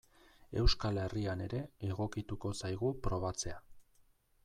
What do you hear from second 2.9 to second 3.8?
probatzea.